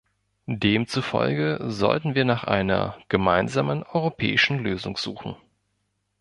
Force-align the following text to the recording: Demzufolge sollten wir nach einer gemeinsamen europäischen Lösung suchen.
Demzufolge 0.47 1.59
sollten 1.67 2.15
wir 2.15 2.25
nach 2.25 2.43
einer 2.43 2.97
gemeinsamen 3.07 3.83
europäischen 3.83 4.57
Lösung 4.57 4.97
suchen. 4.97 5.35